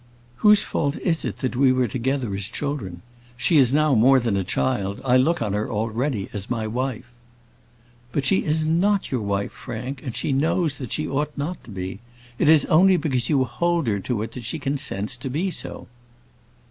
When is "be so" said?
15.29-15.85